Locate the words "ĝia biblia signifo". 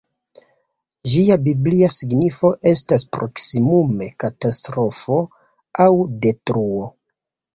1.15-2.49